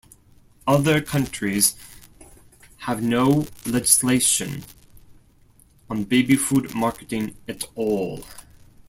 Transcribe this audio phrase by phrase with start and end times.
[0.65, 1.75] Other countries
[2.87, 4.63] have no legislation
[5.91, 8.23] on baby food marketing at all.